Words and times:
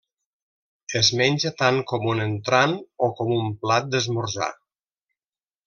Es 1.01 1.11
menja 1.19 1.51
tant 1.59 1.77
com 1.91 2.07
un 2.13 2.23
entrant 2.25 2.75
o 3.09 3.13
com 3.21 3.31
un 3.39 3.55
plat 3.67 3.93
d'esmorzar. 3.93 4.51